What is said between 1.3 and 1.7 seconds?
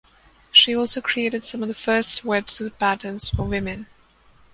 some of